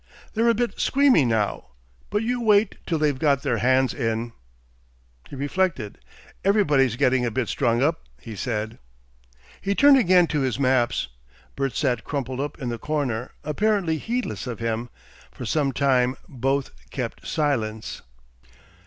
[0.33, 1.67] They're a bit squeamy now,
[2.09, 4.33] but you wait till they've got their hands in."
[5.29, 5.99] He reflected.
[6.43, 8.79] "Everybody's getting a bit strung up," he said.
[9.61, 11.07] He turned again to his maps.
[11.55, 14.89] Bert sat crumpled up in the corner, apparently heedless of him.
[15.31, 18.01] For some time both kept silence.